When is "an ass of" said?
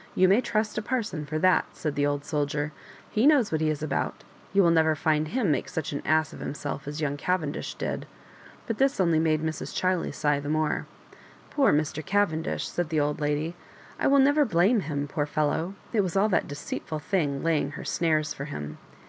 5.92-6.38